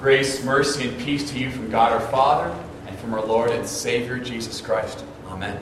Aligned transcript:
Grace, 0.00 0.44
mercy, 0.44 0.88
and 0.88 0.98
peace 1.00 1.28
to 1.28 1.36
you 1.36 1.50
from 1.50 1.68
God 1.72 1.90
our 1.90 1.98
Father 1.98 2.56
and 2.86 2.96
from 3.00 3.12
our 3.14 3.24
Lord 3.24 3.50
and 3.50 3.66
Savior 3.66 4.16
Jesus 4.20 4.60
Christ. 4.60 5.04
Amen. 5.26 5.60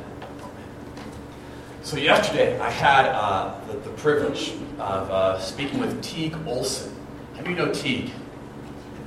So, 1.83 1.97
yesterday 1.97 2.61
I 2.61 2.69
had 2.69 3.07
uh, 3.07 3.59
the, 3.67 3.79
the, 3.79 3.91
privilege 3.93 4.53
of 4.79 5.11
uh, 5.11 5.39
speaking 5.39 5.81
with 5.81 6.03
Teague 6.03 6.37
Olson. 6.47 6.95
How 7.35 7.45
do 7.45 7.51
you 7.51 7.57
know 7.57 7.73
Teague? 7.73 8.11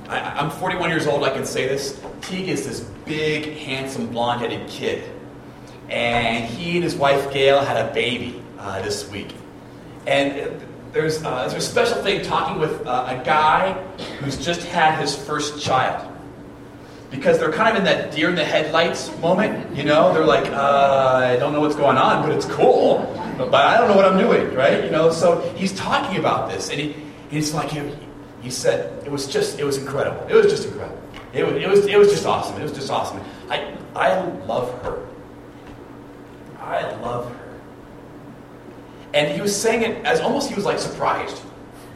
I, 0.08 0.42
am 0.42 0.50
41 0.50 0.90
years 0.90 1.06
old, 1.06 1.22
I 1.22 1.30
can 1.30 1.46
say 1.46 1.68
this. 1.68 2.02
Teague 2.22 2.48
is 2.48 2.66
this 2.66 2.80
big, 3.04 3.56
handsome, 3.56 4.08
blonde 4.08 4.40
headed 4.40 4.68
kid. 4.68 5.08
And 5.88 6.44
he 6.44 6.74
and 6.74 6.82
his 6.82 6.96
wife 6.96 7.32
Gail 7.32 7.60
had 7.60 7.76
a 7.76 7.94
baby 7.94 8.42
uh, 8.58 8.82
this 8.82 9.08
week. 9.08 9.32
And 10.08 10.60
there's, 10.92 11.22
uh, 11.22 11.48
there's 11.48 11.64
a 11.64 11.66
special 11.66 12.02
thing 12.02 12.22
talking 12.22 12.58
with 12.58 12.86
uh, 12.86 13.06
a 13.20 13.24
guy 13.24 13.72
who's 14.20 14.36
just 14.36 14.62
had 14.62 14.98
his 15.00 15.14
first 15.16 15.62
child. 15.62 16.06
Because 17.10 17.38
they're 17.38 17.52
kind 17.52 17.70
of 17.70 17.76
in 17.76 17.84
that 17.84 18.12
deer 18.12 18.28
in 18.28 18.36
the 18.36 18.44
headlights 18.44 19.16
moment, 19.18 19.76
you 19.76 19.82
know? 19.82 20.12
They're 20.14 20.24
like, 20.24 20.46
uh, 20.52 21.20
I 21.24 21.36
don't 21.36 21.52
know 21.52 21.60
what's 21.60 21.74
going 21.74 21.96
on, 21.96 22.26
but 22.26 22.36
it's 22.36 22.46
cool. 22.46 22.98
But, 23.36 23.50
but 23.50 23.66
I 23.66 23.78
don't 23.78 23.88
know 23.88 23.96
what 23.96 24.04
I'm 24.04 24.18
doing, 24.18 24.54
right? 24.54 24.84
You 24.84 24.90
know, 24.90 25.10
so 25.10 25.40
he's 25.56 25.74
talking 25.74 26.18
about 26.18 26.50
this, 26.50 26.70
and 26.70 26.80
he, 26.80 26.94
he's 27.30 27.52
like, 27.52 27.70
he, 27.70 27.82
he 28.42 28.50
said, 28.50 29.04
it 29.04 29.10
was 29.10 29.26
just, 29.26 29.58
it 29.58 29.64
was 29.64 29.76
incredible. 29.76 30.24
It 30.28 30.34
was 30.34 30.46
just 30.46 30.66
incredible. 30.66 31.00
It 31.32 31.44
was, 31.44 31.54
it 31.62 31.68
was, 31.68 31.86
it 31.86 31.98
was 31.98 32.10
just 32.10 32.26
awesome. 32.26 32.60
It 32.60 32.62
was 32.62 32.72
just 32.72 32.90
awesome. 32.90 33.20
I, 33.48 33.76
I 33.94 34.20
love 34.46 34.82
her. 34.82 35.06
I 36.60 36.82
love 37.00 37.32
her. 37.34 37.49
And 39.12 39.32
he 39.34 39.40
was 39.40 39.54
saying 39.54 39.82
it 39.82 40.04
as 40.04 40.20
almost 40.20 40.48
he 40.48 40.54
was 40.54 40.64
like 40.64 40.78
surprised 40.78 41.42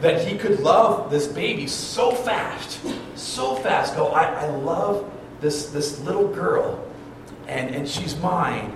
that 0.01 0.27
he 0.27 0.37
could 0.37 0.59
love 0.59 1.09
this 1.09 1.27
baby 1.27 1.67
so 1.67 2.11
fast, 2.11 2.79
so 3.15 3.55
fast. 3.55 3.95
Go, 3.95 4.07
I, 4.07 4.25
I 4.25 4.47
love 4.47 5.09
this, 5.39 5.67
this 5.67 5.99
little 6.01 6.27
girl, 6.27 6.85
and, 7.47 7.73
and 7.73 7.87
she's 7.87 8.15
mine, 8.17 8.75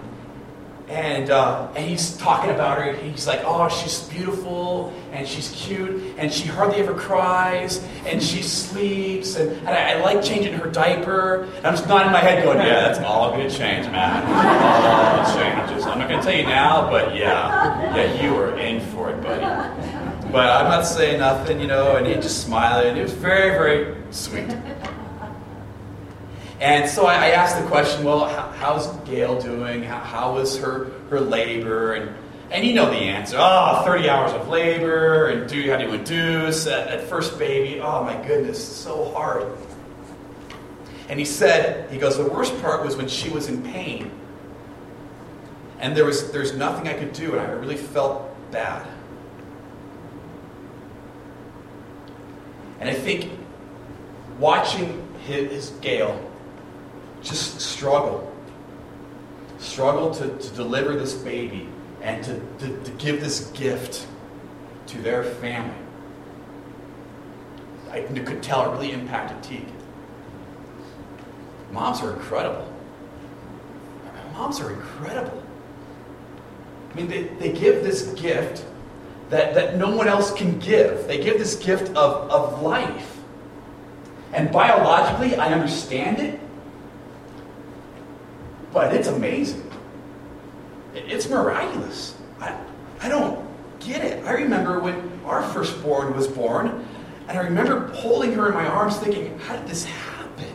and, 0.90 1.30
uh, 1.30 1.68
and 1.76 1.88
he's 1.88 2.18
talking 2.18 2.50
about 2.50 2.80
her. 2.80 2.94
He's 2.94 3.28
like, 3.28 3.42
oh, 3.46 3.70
she's 3.70 4.02
beautiful 4.10 4.92
and 5.12 5.28
she's 5.28 5.52
cute 5.52 6.16
and 6.18 6.34
she 6.34 6.48
hardly 6.48 6.78
ever 6.78 6.96
cries 6.96 7.86
and 8.08 8.22
she 8.22 8.42
sleeps 8.42 9.36
and, 9.36 9.52
and 9.52 9.70
I, 9.70 9.92
I, 9.92 10.02
like 10.02 10.24
changing 10.24 10.54
her 10.54 10.70
diaper. 10.70 11.44
And 11.44 11.68
I'm 11.68 11.76
just 11.76 11.88
nodding 11.88 12.12
my 12.12 12.20
head 12.20 12.44
going, 12.44 12.58
yeah, 12.58 12.82
that's 12.82 13.00
all 13.00 13.32
going 13.32 13.48
to 13.48 13.56
change, 13.56 13.86
man. 13.88 14.24
All 14.26 15.36
changes. 15.36 15.86
I'm 15.86 16.00
not 16.00 16.10
going 16.10 16.22
to 16.22 16.26
tell 16.26 16.36
you 16.36 16.46
now, 16.46 16.90
but 16.90 17.16
yeah, 17.16 17.96
yeah, 17.96 18.24
you 18.24 18.36
are 18.36 18.58
in 18.58 18.82
for 18.82 19.12
it, 19.12 19.22
buddy. 19.22 19.42
But 20.32 20.50
I'm 20.50 20.70
not 20.70 20.84
saying 20.84 21.20
nothing, 21.20 21.60
you 21.60 21.68
know, 21.68 21.98
and 21.98 22.06
he 22.06 22.14
just 22.16 22.44
smiling. 22.46 22.98
It 22.98 23.04
was 23.04 23.14
very, 23.14 23.50
very 23.52 23.96
sweet. 24.12 24.50
And 26.60 26.90
so 26.90 27.06
I, 27.06 27.14
I 27.14 27.30
asked 27.30 27.62
the 27.62 27.68
question, 27.68 28.04
well, 28.04 28.26
how, 28.26 28.52
how's 28.52 28.88
Gail 29.08 29.40
doing? 29.40 29.84
How, 29.84 30.00
how 30.00 30.34
was 30.34 30.58
her, 30.58 30.92
her 31.10 31.22
labor? 31.22 31.94
And, 31.94 32.14
and 32.52 32.66
you 32.66 32.74
know 32.74 32.90
the 32.90 32.98
answer. 32.98 33.38
Oh, 33.40 33.82
30 33.86 34.10
hours 34.10 34.34
of 34.34 34.50
labor, 34.50 35.28
and 35.28 35.50
do 35.50 35.58
you 35.58 35.72
have 35.72 35.80
to 35.80 35.94
induce 35.94 36.68
at, 36.68 36.88
at 36.88 37.04
first 37.08 37.40
baby. 37.40 37.80
Oh 37.80 38.04
my 38.04 38.16
goodness, 38.28 38.62
so 38.62 39.06
hard. 39.14 39.48
And 41.08 41.18
he 41.18 41.26
said, 41.26 41.90
he 41.90 41.98
goes, 41.98 42.18
the 42.18 42.30
worst 42.30 42.60
part 42.62 42.84
was 42.84 42.98
when 42.98 43.08
she 43.08 43.30
was 43.30 43.48
in 43.48 43.64
pain. 43.64 44.12
And 45.80 45.96
there 45.96 46.06
was 46.06 46.32
there's 46.34 46.54
nothing 46.54 46.90
I 46.90 46.94
could 46.94 47.14
do, 47.14 47.32
and 47.32 47.40
I 47.40 47.52
really 47.52 47.78
felt 47.78 48.30
bad. 48.52 48.86
And 52.82 52.90
I 52.90 52.94
think 52.94 53.32
watching 54.40 55.08
his, 55.26 55.52
his 55.52 55.70
Gail 55.82 56.29
just 57.22 57.60
struggle. 57.60 58.32
Struggle 59.58 60.14
to, 60.16 60.38
to 60.38 60.50
deliver 60.56 60.96
this 60.96 61.14
baby 61.14 61.68
and 62.02 62.24
to, 62.24 62.40
to, 62.60 62.84
to 62.84 62.92
give 62.92 63.22
this 63.22 63.52
gift 63.52 64.08
to 64.88 65.02
their 65.02 65.24
family. 65.24 65.76
I 67.92 68.02
could 68.02 68.44
tell 68.44 68.70
it 68.70 68.74
really 68.76 68.92
impacted 68.92 69.42
Teague. 69.44 69.68
Moms 71.72 72.02
are 72.02 72.14
incredible. 72.14 72.72
Moms 74.34 74.60
are 74.62 74.72
incredible. 74.72 75.44
I 76.92 76.96
mean, 76.96 77.08
they, 77.08 77.24
they 77.24 77.52
give 77.52 77.84
this 77.84 78.14
gift 78.14 78.66
that, 79.30 79.54
that 79.54 79.78
no 79.78 79.96
one 79.96 80.08
else 80.08 80.34
can 80.34 80.60
give. 80.60 81.08
They 81.08 81.22
give 81.22 81.38
this 81.38 81.56
gift 81.56 81.90
of, 81.90 82.32
of 82.32 82.62
life. 82.62 83.18
And 84.34 84.52
biologically, 84.52 85.36
I 85.36 85.52
understand 85.52 86.20
it. 86.20 86.40
But 88.72 88.94
it's 88.94 89.08
amazing. 89.08 89.70
It's 90.94 91.30
miraculous. 91.30 92.16
I, 92.40 92.58
I 93.02 93.10
don't 93.10 93.46
get 93.80 94.04
it. 94.04 94.26
I 94.26 94.34
remember 94.34 94.80
when 94.80 95.20
our 95.26 95.44
firstborn 95.50 96.16
was 96.16 96.28
born, 96.28 96.86
and 97.28 97.38
I 97.38 97.42
remember 97.44 97.88
holding 97.94 98.34
her 98.34 98.48
in 98.48 98.54
my 98.54 98.66
arms 98.66 98.98
thinking, 98.98 99.38
how 99.40 99.56
did 99.56 99.68
this 99.68 99.86
happen? 99.86 100.46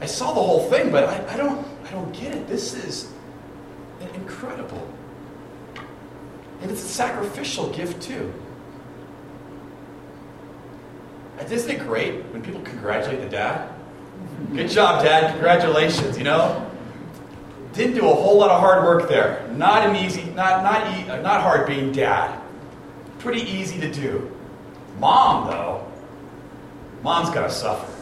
I 0.00 0.06
saw 0.06 0.28
the 0.28 0.42
whole 0.42 0.68
thing, 0.70 0.90
but 0.90 1.04
I, 1.04 1.34
I 1.34 1.36
don't 1.36 1.66
I 1.86 1.90
don't 1.90 2.12
get 2.12 2.34
it. 2.34 2.46
This 2.46 2.74
is 2.74 3.12
incredible. 4.14 4.86
And 6.60 6.70
it's 6.70 6.82
a 6.82 6.88
sacrificial 6.88 7.70
gift 7.70 8.02
too. 8.02 8.32
Isn't 11.50 11.70
it 11.70 11.78
great 11.80 12.24
when 12.26 12.42
people 12.42 12.60
congratulate 12.62 13.20
the 13.20 13.28
dad? 13.28 13.70
Good 14.52 14.68
job, 14.68 15.04
Dad. 15.04 15.32
Congratulations, 15.32 16.18
you 16.18 16.24
know? 16.24 16.70
Didn't 17.76 17.94
do 17.94 18.08
a 18.08 18.14
whole 18.14 18.38
lot 18.38 18.50
of 18.50 18.58
hard 18.58 18.84
work 18.84 19.06
there. 19.06 19.46
Not 19.52 19.86
an 19.86 19.96
easy, 19.96 20.24
not, 20.30 20.62
not, 20.62 20.98
e- 20.98 21.06
not 21.22 21.42
hard 21.42 21.66
being 21.66 21.92
dad. 21.92 22.40
Pretty 23.18 23.42
easy 23.42 23.78
to 23.80 23.92
do. 23.92 24.34
Mom, 24.98 25.50
though, 25.50 25.86
mom's 27.02 27.28
got 27.28 27.42
to 27.42 27.50
suffer. 27.50 27.92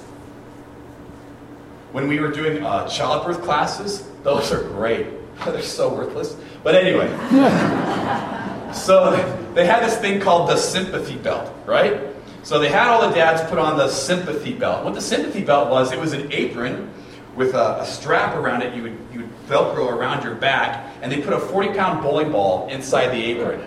When 1.90 2.06
we 2.06 2.20
were 2.20 2.30
doing 2.30 2.64
uh, 2.64 2.88
childbirth 2.88 3.42
classes, 3.42 4.08
those 4.22 4.52
are 4.52 4.62
great. 4.62 5.08
They're 5.44 5.60
so 5.60 5.92
worthless. 5.92 6.36
But 6.62 6.76
anyway, 6.76 7.08
so 8.72 9.10
they 9.54 9.66
had 9.66 9.82
this 9.82 9.96
thing 9.98 10.20
called 10.20 10.48
the 10.48 10.56
sympathy 10.56 11.16
belt, 11.16 11.52
right? 11.66 12.00
So 12.44 12.60
they 12.60 12.68
had 12.68 12.86
all 12.88 13.08
the 13.08 13.14
dads 13.14 13.42
put 13.50 13.58
on 13.58 13.76
the 13.76 13.88
sympathy 13.88 14.52
belt. 14.52 14.84
What 14.84 14.94
the 14.94 15.00
sympathy 15.00 15.42
belt 15.42 15.68
was, 15.68 15.90
it 15.90 15.98
was 15.98 16.12
an 16.12 16.30
apron 16.30 16.90
with 17.34 17.54
a, 17.54 17.80
a 17.80 17.86
strap 17.86 18.36
around 18.36 18.62
it. 18.62 18.74
You 18.76 18.82
would, 18.82 18.98
Velcro 19.46 19.90
around 19.90 20.24
your 20.24 20.34
back, 20.34 20.94
and 21.02 21.10
they 21.10 21.20
put 21.20 21.32
a 21.32 21.38
40 21.38 21.74
pound 21.74 22.02
bowling 22.02 22.32
ball 22.32 22.68
inside 22.68 23.08
the 23.08 23.24
apron. 23.24 23.62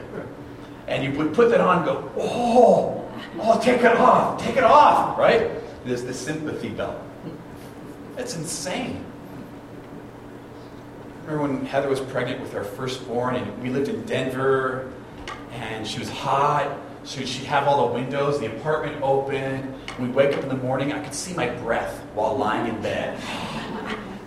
And 0.88 1.04
you 1.04 1.12
would 1.20 1.34
put 1.34 1.50
that 1.52 1.62
on 1.62 1.78
and 1.78 1.86
go, 1.86 2.12
oh, 2.18 3.12
oh, 3.40 3.60
take 3.62 3.82
it 3.82 3.98
off, 3.98 4.42
take 4.42 4.56
it 4.58 4.64
off, 4.64 5.18
right? 5.18 5.52
There's 5.86 6.04
the 6.04 6.14
sympathy 6.14 6.70
belt. 6.70 6.98
That's 8.16 8.36
insane. 8.36 9.06
Remember 11.26 11.42
when 11.42 11.66
Heather 11.66 11.90
was 11.90 12.00
pregnant 12.00 12.42
with 12.42 12.56
our 12.56 12.64
firstborn, 12.64 13.36
and 13.36 13.62
we 13.62 13.70
lived 13.70 13.90
in 13.90 14.04
Denver, 14.06 14.92
and 15.52 15.86
she 15.86 16.00
was 16.00 16.10
hot, 16.10 16.78
so 17.04 17.24
she'd 17.24 17.46
have 17.46 17.68
all 17.68 17.90
the 17.90 17.94
windows, 17.94 18.40
the 18.40 18.48
apartment 18.48 19.02
open. 19.02 19.76
We'd 20.00 20.16
wake 20.16 20.36
up 20.38 20.44
in 20.44 20.50
the 20.50 20.56
morning, 20.56 20.94
I 20.94 21.04
could 21.04 21.14
see 21.14 21.34
my 21.34 21.50
breath 21.50 22.00
while 22.14 22.38
lying 22.38 22.74
in 22.74 22.82
bed. 22.82 23.20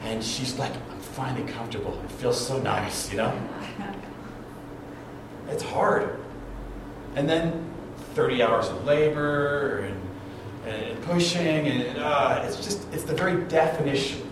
And 0.03 0.23
she's 0.23 0.59
like, 0.59 0.73
finally 1.21 1.53
comfortable. 1.53 2.01
It 2.03 2.13
feels 2.13 2.47
so 2.47 2.59
nice, 2.63 3.11
you 3.11 3.19
know? 3.19 3.39
It's 5.51 5.63
hard. 5.63 6.19
And 7.15 7.29
then 7.29 7.71
30 8.15 8.43
hours 8.43 8.69
of 8.69 8.87
labor 8.87 9.81
and, 9.81 10.01
and 10.67 11.03
pushing, 11.03 11.69
and 11.69 11.99
uh, 11.99 12.43
it's 12.47 12.57
just, 12.57 12.91
it's 12.95 13.05
the 13.05 13.15
very 13.15 13.45
definition 13.49 14.23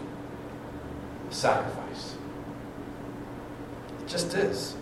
of 1.27 1.35
sacrifice. 1.35 2.17
It 4.01 4.09
just 4.09 4.33
is. 4.33 4.75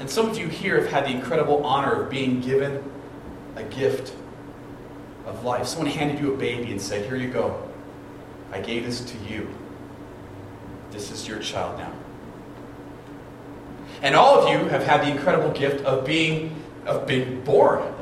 And 0.00 0.08
some 0.08 0.30
of 0.30 0.38
you 0.38 0.48
here 0.48 0.80
have 0.80 0.90
had 0.90 1.04
the 1.04 1.10
incredible 1.10 1.62
honor 1.62 2.04
of 2.04 2.10
being 2.10 2.40
given 2.40 2.90
a 3.54 3.64
gift 3.64 4.14
of 5.26 5.44
life. 5.44 5.66
Someone 5.66 5.90
handed 5.90 6.20
you 6.20 6.32
a 6.32 6.36
baby 6.38 6.70
and 6.70 6.80
said, 6.80 7.04
Here 7.04 7.16
you 7.16 7.28
go. 7.28 7.68
I 8.50 8.60
gave 8.60 8.86
this 8.86 9.02
to 9.02 9.18
you. 9.30 9.46
This 10.90 11.10
is 11.10 11.28
your 11.28 11.38
child 11.38 11.78
now. 11.78 11.92
And 14.02 14.14
all 14.14 14.40
of 14.40 14.52
you 14.52 14.68
have 14.68 14.84
had 14.84 15.02
the 15.02 15.10
incredible 15.10 15.50
gift 15.50 15.84
of 15.84 16.04
being, 16.04 16.62
of 16.86 17.06
being 17.06 17.42
born. 17.42 17.92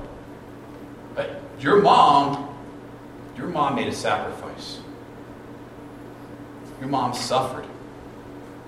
But 1.14 1.40
your 1.58 1.80
mom, 1.80 2.54
your 3.36 3.48
mom 3.48 3.76
made 3.76 3.88
a 3.88 3.94
sacrifice. 3.94 4.80
Your 6.80 6.88
mom 6.88 7.14
suffered 7.14 7.66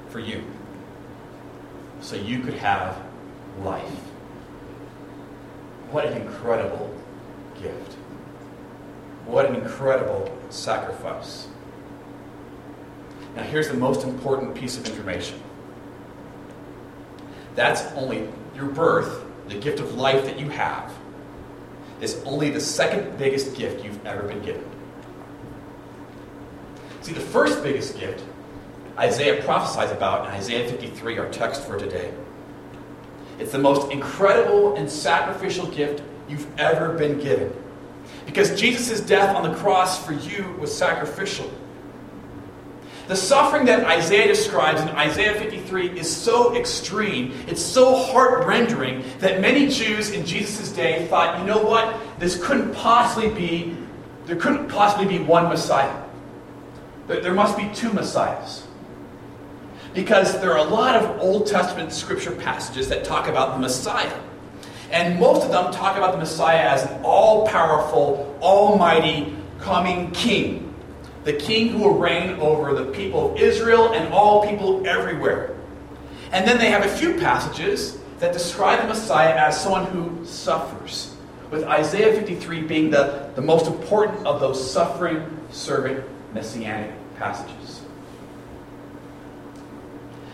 for 0.09 0.20
you 0.20 0.43
so 2.00 2.17
you 2.17 2.41
could 2.41 2.55
have 2.55 2.97
life. 3.62 3.85
What 5.91 6.06
an 6.06 6.20
incredible 6.20 6.94
gift. 7.61 7.94
What 9.26 9.47
an 9.47 9.56
incredible 9.56 10.35
sacrifice. 10.49 11.49
Now, 13.38 13.44
here's 13.44 13.69
the 13.69 13.75
most 13.75 14.02
important 14.02 14.56
piece 14.56 14.76
of 14.76 14.85
information 14.85 15.40
that's 17.55 17.82
only 17.93 18.29
your 18.56 18.67
birth, 18.67 19.25
the 19.46 19.55
gift 19.55 19.79
of 19.79 19.94
life 19.94 20.25
that 20.25 20.40
you 20.40 20.49
have, 20.49 20.93
is 22.00 22.20
only 22.25 22.50
the 22.50 22.61
second 22.61 23.17
biggest 23.17 23.56
gift 23.56 23.85
you've 23.85 24.05
ever 24.05 24.23
been 24.25 24.43
given. 24.43 24.64
See, 27.00 27.12
the 27.12 27.20
first 27.20 27.62
biggest 27.62 27.96
gift 27.96 28.25
Isaiah 28.99 29.41
prophesies 29.44 29.93
about 29.93 30.26
in 30.26 30.32
Isaiah 30.32 30.69
53, 30.69 31.19
our 31.19 31.29
text 31.31 31.64
for 31.64 31.79
today. 31.79 32.12
It's 33.38 33.52
the 33.52 33.58
most 33.61 33.93
incredible 33.93 34.75
and 34.75 34.91
sacrificial 34.91 35.69
gift 35.69 36.02
you've 36.29 36.49
ever 36.58 36.93
been 36.94 37.20
given. 37.20 37.52
Because 38.26 38.61
Jesus' 38.61 39.00
death 39.00 39.37
on 39.37 39.49
the 39.49 39.56
cross 39.56 40.05
for 40.05 40.12
you 40.12 40.56
was 40.58 40.76
sacrificial. 40.76 41.49
The 43.08 43.16
suffering 43.16 43.64
that 43.66 43.87
Isaiah 43.87 44.28
describes 44.28 44.82
in 44.82 44.88
Isaiah 44.90 45.32
53 45.32 45.99
is 45.99 46.14
so 46.14 46.55
extreme, 46.55 47.32
it's 47.46 47.62
so 47.62 47.96
heart 47.96 48.46
rending, 48.46 49.02
that 49.20 49.40
many 49.40 49.69
Jews 49.69 50.10
in 50.10 50.26
Jesus' 50.26 50.70
day 50.70 51.06
thought, 51.06 51.40
you 51.40 51.46
know 51.46 51.62
what? 51.62 51.96
This 52.19 52.37
couldn't 52.44 52.75
possibly 52.75 53.31
be, 53.31 53.75
there 54.26 54.37
couldn't 54.37 54.69
possibly 54.69 55.06
be 55.06 55.25
one 55.25 55.49
Messiah. 55.49 56.05
There 57.06 57.32
must 57.32 57.56
be 57.56 57.70
two 57.75 57.90
Messiahs. 57.94 58.66
Because 59.94 60.38
there 60.43 60.52
are 60.52 60.58
a 60.58 60.70
lot 60.70 60.94
of 60.94 61.19
Old 61.19 61.46
Testament 61.46 61.94
scripture 61.94 62.32
passages 62.32 62.90
that 62.90 63.05
talk 63.05 63.26
about 63.26 63.55
the 63.55 63.58
Messiah. 63.58 64.20
And 64.90 65.19
most 65.19 65.46
of 65.46 65.50
them 65.50 65.72
talk 65.72 65.96
about 65.96 66.12
the 66.12 66.19
Messiah 66.19 66.69
as 66.69 66.84
an 66.84 67.00
all 67.02 67.46
powerful, 67.46 68.38
almighty, 68.43 69.34
coming 69.60 70.10
king 70.10 70.68
the 71.29 71.35
king 71.35 71.69
who 71.69 71.81
will 71.81 71.99
reign 71.99 72.41
over 72.41 72.73
the 72.73 72.87
people 72.91 73.33
of 73.33 73.39
Israel 73.39 73.93
and 73.93 74.11
all 74.15 74.49
people 74.49 74.87
everywhere. 74.89 75.55
And 76.33 76.49
then 76.49 76.57
they 76.57 76.71
have 76.71 76.87
a 76.87 76.89
few 76.89 77.19
passages 77.19 77.99
that 78.19 78.33
describe 78.33 78.81
the 78.81 78.89
Messiah 78.89 79.37
as 79.37 79.61
someone 79.61 79.85
who 79.85 80.25
suffers, 80.25 81.15
with 81.51 81.65
Isaiah 81.65 82.15
53 82.15 82.63
being 82.63 82.91
the, 82.91 83.31
the 83.35 83.43
most 83.43 83.67
important 83.67 84.27
of 84.27 84.41
those 84.41 84.73
suffering 84.73 85.23
servant 85.51 86.03
messianic 86.33 86.93
passages. 87.19 87.83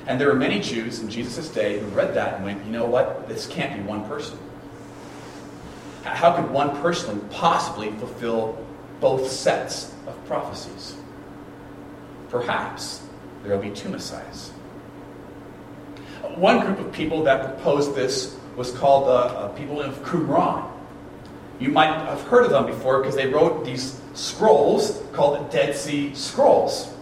And 0.06 0.20
there 0.20 0.28
were 0.28 0.36
many 0.36 0.60
Jews 0.60 1.00
in 1.00 1.10
Jesus' 1.10 1.48
day 1.48 1.80
who 1.80 1.86
read 1.86 2.14
that 2.14 2.34
and 2.34 2.44
went, 2.44 2.64
you 2.64 2.70
know 2.70 2.86
what? 2.86 3.26
This 3.26 3.48
can't 3.48 3.74
be 3.74 3.82
one 3.82 4.06
person. 4.06 4.38
How 6.04 6.36
could 6.36 6.52
one 6.52 6.80
person 6.80 7.18
possibly 7.30 7.90
fulfill 7.90 8.64
both 9.00 9.30
sets 9.30 9.92
of 10.06 10.24
prophecies. 10.26 10.96
Perhaps 12.28 13.02
there 13.42 13.54
will 13.54 13.62
be 13.62 13.70
two 13.70 13.88
messiahs. 13.88 14.50
One 16.36 16.60
group 16.60 16.80
of 16.80 16.92
people 16.92 17.22
that 17.24 17.44
proposed 17.44 17.94
this 17.94 18.36
was 18.56 18.72
called 18.72 19.06
the 19.06 19.10
uh, 19.10 19.44
uh, 19.44 19.48
people 19.48 19.80
of 19.80 20.02
Qumran. 20.02 20.70
You 21.60 21.68
might 21.68 21.88
have 21.88 22.22
heard 22.22 22.44
of 22.44 22.50
them 22.50 22.66
before 22.66 22.98
because 23.00 23.14
they 23.14 23.26
wrote 23.26 23.64
these 23.64 24.00
scrolls 24.14 25.02
called 25.12 25.38
the 25.38 25.52
Dead 25.52 25.76
Sea 25.76 26.14
Scrolls. 26.14 26.92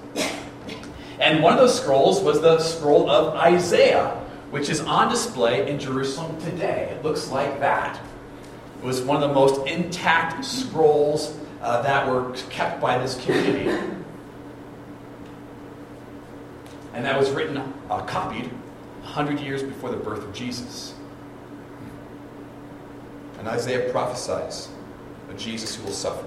And 1.20 1.42
one 1.42 1.52
of 1.52 1.58
those 1.60 1.80
scrolls 1.80 2.20
was 2.20 2.40
the 2.40 2.58
scroll 2.58 3.08
of 3.08 3.36
Isaiah, 3.36 4.08
which 4.50 4.68
is 4.68 4.80
on 4.80 5.08
display 5.08 5.70
in 5.70 5.78
Jerusalem 5.78 6.38
today. 6.40 6.94
It 6.94 7.04
looks 7.04 7.30
like 7.30 7.60
that. 7.60 8.00
It 8.78 8.84
was 8.84 9.00
one 9.02 9.22
of 9.22 9.28
the 9.28 9.34
most 9.34 9.66
intact 9.66 10.44
scrolls 10.44 11.38
uh, 11.62 11.80
that 11.82 12.08
were 12.08 12.32
kept 12.50 12.80
by 12.80 12.98
this 12.98 13.22
community. 13.24 13.68
And 16.92 17.04
that 17.06 17.18
was 17.18 17.30
written, 17.30 17.56
uh, 17.56 18.04
copied, 18.04 18.46
100 19.02 19.40
years 19.40 19.62
before 19.62 19.90
the 19.90 19.96
birth 19.96 20.22
of 20.22 20.34
Jesus. 20.34 20.94
And 23.38 23.48
Isaiah 23.48 23.90
prophesies 23.90 24.68
of 25.30 25.36
Jesus 25.36 25.74
who 25.74 25.84
will 25.84 25.92
suffer. 25.92 26.26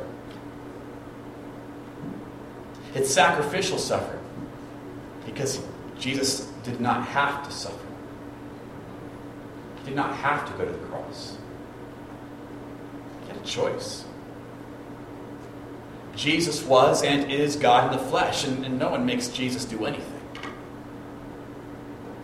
It's 2.94 3.14
sacrificial 3.14 3.78
suffering 3.78 4.24
because 5.26 5.62
Jesus 6.00 6.52
did 6.64 6.80
not 6.80 7.06
have 7.08 7.46
to 7.46 7.52
suffer. 7.52 7.78
He 9.80 9.86
did 9.86 9.96
not 9.96 10.16
have 10.16 10.46
to 10.46 10.58
go 10.58 10.66
to 10.66 10.72
the 10.72 10.86
cross. 10.88 11.38
He 13.22 13.28
had 13.28 13.38
a 13.38 13.46
choice. 13.46 14.06
Jesus 16.16 16.64
was 16.64 17.04
and 17.04 17.32
is 17.32 17.56
God 17.56 17.92
in 17.92 17.98
the 17.98 18.06
flesh, 18.06 18.46
and, 18.46 18.66
and 18.66 18.80
no 18.80 18.90
one 18.90 19.06
makes 19.06 19.28
Jesus 19.28 19.66
do 19.66 19.86
anything. 19.86 20.22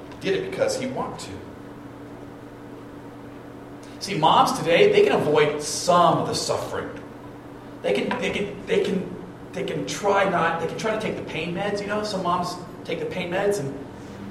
He 0.10 0.22
did 0.22 0.44
it 0.44 0.50
because 0.50 0.80
he 0.80 0.88
wanted 0.88 1.20
to. 1.20 1.32
See, 4.00 4.18
moms 4.18 4.58
today, 4.58 4.92
they 4.92 5.04
can 5.04 5.12
avoid 5.12 5.62
some 5.62 6.20
of 6.20 6.28
the 6.28 6.34
suffering. 6.34 6.90
They 7.82 7.94
can, 7.94 8.10
they 8.20 8.32
can, 8.32 8.66
they 8.66 8.84
can, 8.84 9.16
they 9.52 9.64
can 9.64 9.86
try 9.86 10.28
not, 10.28 10.62
they 10.62 10.68
can 10.68 10.78
try 10.78 10.96
to 10.96 11.00
take 11.00 11.18
the 11.18 11.24
pain 11.24 11.54
meds, 11.54 11.82
you 11.82 11.88
know. 11.88 12.04
Some 12.04 12.24
moms 12.24 12.56
take 12.84 13.00
the 13.00 13.06
pain 13.06 13.32
meds, 13.32 13.60
and 13.60 13.74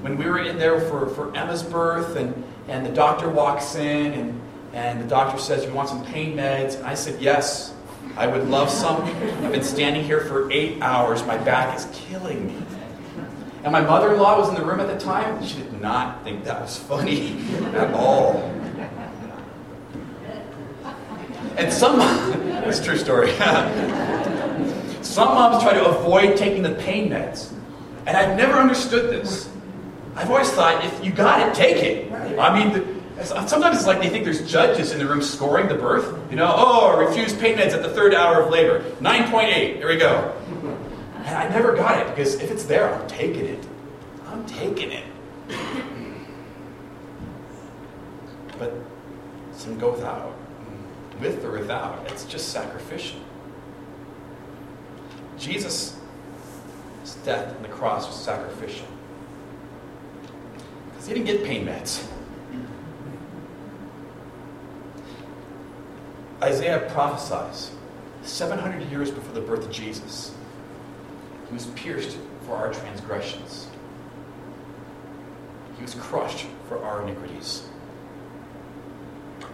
when 0.01 0.17
we 0.17 0.25
were 0.25 0.39
in 0.39 0.57
there 0.57 0.81
for, 0.81 1.07
for 1.09 1.35
Emma's 1.35 1.63
birth, 1.63 2.15
and, 2.15 2.43
and 2.67 2.85
the 2.85 2.91
doctor 2.91 3.29
walks 3.29 3.75
in, 3.75 4.13
and, 4.13 4.41
and 4.73 5.01
the 5.01 5.07
doctor 5.07 5.37
says, 5.37 5.63
You 5.65 5.71
want 5.71 5.89
some 5.89 6.03
pain 6.05 6.35
meds? 6.35 6.75
And 6.75 6.85
I 6.85 6.95
said, 6.95 7.21
Yes. 7.21 7.73
I 8.17 8.27
would 8.27 8.49
love 8.49 8.69
some. 8.69 9.03
I've 9.03 9.51
been 9.51 9.63
standing 9.63 10.03
here 10.03 10.21
for 10.21 10.51
eight 10.51 10.81
hours. 10.81 11.25
My 11.25 11.37
back 11.37 11.77
is 11.77 11.87
killing 11.93 12.47
me. 12.47 12.57
And 13.63 13.71
my 13.71 13.81
mother 13.81 14.13
in 14.13 14.19
law 14.19 14.39
was 14.39 14.49
in 14.49 14.55
the 14.55 14.65
room 14.65 14.79
at 14.79 14.87
the 14.87 14.99
time. 14.99 15.43
She 15.43 15.57
did 15.57 15.79
not 15.81 16.23
think 16.23 16.43
that 16.45 16.61
was 16.61 16.77
funny 16.77 17.37
at 17.73 17.93
all. 17.93 18.37
And 21.57 21.71
some, 21.71 21.99
it's 22.65 22.79
a 22.79 22.83
true 22.83 22.97
story. 22.97 23.31
some 25.01 25.29
moms 25.29 25.63
try 25.63 25.73
to 25.73 25.85
avoid 25.85 26.37
taking 26.37 26.63
the 26.63 26.75
pain 26.75 27.09
meds. 27.09 27.53
And 28.05 28.17
I've 28.17 28.35
never 28.35 28.53
understood 28.53 29.11
this. 29.11 29.49
I've 30.15 30.29
always 30.29 30.51
thought 30.51 30.83
if 30.83 31.05
you 31.05 31.11
got 31.11 31.47
it, 31.47 31.53
take 31.53 31.77
it. 31.77 32.11
I 32.39 32.65
mean, 32.65 33.00
Uh, 33.29 33.45
sometimes 33.45 33.77
it's 33.77 33.85
like 33.85 34.01
they 34.01 34.09
think 34.09 34.23
there's 34.23 34.49
judges 34.49 34.91
in 34.91 34.97
the 34.97 35.05
room 35.05 35.21
scoring 35.21 35.67
the 35.67 35.75
birth. 35.75 36.17
You 36.31 36.37
know, 36.37 36.51
oh, 36.55 36.97
refused 36.97 37.39
pain 37.39 37.57
meds 37.57 37.73
at 37.73 37.83
the 37.83 37.89
third 37.89 38.15
hour 38.15 38.41
of 38.41 38.49
labor. 38.49 38.81
9.8, 38.99 39.75
here 39.75 39.87
we 39.87 39.97
go. 39.97 40.33
And 41.17 41.35
I 41.35 41.47
never 41.49 41.75
got 41.75 41.99
it 41.99 42.09
because 42.09 42.35
if 42.35 42.49
it's 42.49 42.63
there, 42.65 42.93
I'm 42.93 43.07
taking 43.07 43.45
it. 43.45 43.67
I'm 44.25 44.43
taking 44.47 44.91
it. 44.91 45.03
But 48.57 48.73
some 49.51 49.77
go 49.77 49.91
without. 49.91 50.35
With 51.19 51.45
or 51.45 51.51
without, 51.51 52.11
it's 52.11 52.25
just 52.25 52.49
sacrificial. 52.49 53.19
Jesus' 55.37 55.99
death 57.23 57.55
on 57.55 57.61
the 57.61 57.69
cross 57.69 58.07
was 58.07 58.15
sacrificial. 58.15 58.87
Because 60.89 61.07
he 61.07 61.13
didn't 61.13 61.27
get 61.27 61.43
pain 61.43 61.67
meds. 61.67 62.07
Isaiah 66.43 66.89
prophesies 66.91 67.71
700 68.23 68.89
years 68.89 69.11
before 69.11 69.33
the 69.33 69.41
birth 69.41 69.65
of 69.65 69.71
Jesus. 69.71 70.33
He 71.47 71.53
was 71.53 71.67
pierced 71.67 72.17
for 72.45 72.55
our 72.55 72.73
transgressions. 72.73 73.67
He 75.75 75.83
was 75.83 75.93
crushed 75.93 76.47
for 76.67 76.83
our 76.83 77.03
iniquities. 77.03 77.67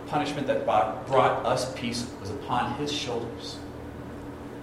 Punishment 0.08 0.48
that 0.48 0.66
brought 0.66 1.46
us 1.46 1.74
peace 1.74 2.10
was 2.22 2.30
upon 2.30 2.76
his 2.76 2.92
shoulders. 2.92 3.58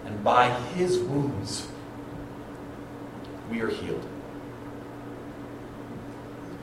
And 0.07 0.25
by 0.25 0.49
his 0.75 0.99
wounds, 0.99 1.69
we 3.51 3.61
are 3.61 3.69
healed. 3.69 4.05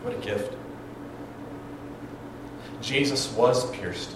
What 0.01 0.15
a 0.15 0.17
gift. 0.17 0.55
Jesus 2.81 3.31
was 3.33 3.69
pierced 3.71 4.15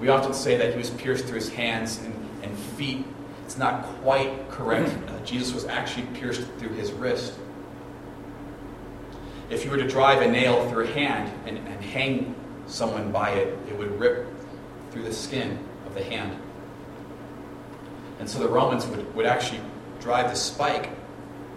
we 0.00 0.08
often 0.08 0.32
say 0.32 0.56
that 0.56 0.72
he 0.72 0.78
was 0.78 0.90
pierced 0.90 1.26
through 1.26 1.36
his 1.36 1.50
hands 1.50 1.98
and, 1.98 2.14
and 2.42 2.58
feet. 2.58 3.04
It's 3.44 3.58
not 3.58 3.84
quite 4.02 4.50
correct. 4.50 4.96
Uh, 5.08 5.24
Jesus 5.24 5.52
was 5.52 5.66
actually 5.66 6.06
pierced 6.18 6.42
through 6.58 6.70
his 6.70 6.90
wrist. 6.92 7.34
If 9.50 9.64
you 9.64 9.70
were 9.70 9.76
to 9.76 9.88
drive 9.88 10.22
a 10.22 10.30
nail 10.30 10.68
through 10.70 10.84
a 10.84 10.92
hand 10.92 11.30
and, 11.46 11.58
and 11.58 11.84
hang 11.84 12.34
someone 12.66 13.12
by 13.12 13.30
it, 13.30 13.58
it 13.68 13.76
would 13.76 13.98
rip 13.98 14.26
through 14.90 15.02
the 15.02 15.12
skin 15.12 15.58
of 15.86 15.94
the 15.94 16.02
hand. 16.02 16.40
And 18.20 18.28
so 18.28 18.38
the 18.38 18.48
Romans 18.48 18.86
would, 18.86 19.14
would 19.14 19.26
actually 19.26 19.60
drive 20.00 20.30
the 20.30 20.36
spike 20.36 20.90